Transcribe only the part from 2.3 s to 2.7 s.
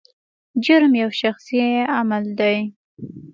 دی.